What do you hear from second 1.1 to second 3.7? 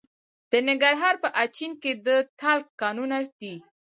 په اچین کې د تالک کانونه دي.